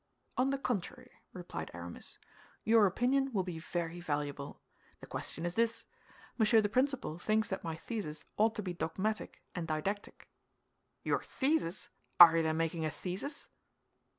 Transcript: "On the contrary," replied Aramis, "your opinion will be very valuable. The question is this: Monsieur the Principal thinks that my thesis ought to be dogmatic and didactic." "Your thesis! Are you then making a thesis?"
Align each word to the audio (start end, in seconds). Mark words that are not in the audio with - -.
"On 0.35 0.49
the 0.49 0.57
contrary," 0.57 1.11
replied 1.31 1.69
Aramis, 1.75 2.17
"your 2.63 2.87
opinion 2.87 3.31
will 3.33 3.43
be 3.43 3.59
very 3.59 3.99
valuable. 4.01 4.59
The 4.99 5.05
question 5.05 5.45
is 5.45 5.53
this: 5.53 5.85
Monsieur 6.39 6.59
the 6.59 6.69
Principal 6.69 7.19
thinks 7.19 7.49
that 7.49 7.63
my 7.63 7.75
thesis 7.75 8.25
ought 8.35 8.55
to 8.55 8.63
be 8.63 8.73
dogmatic 8.73 9.43
and 9.53 9.67
didactic." 9.67 10.27
"Your 11.03 11.21
thesis! 11.21 11.89
Are 12.19 12.35
you 12.37 12.41
then 12.41 12.57
making 12.57 12.83
a 12.83 12.89
thesis?" 12.89 13.49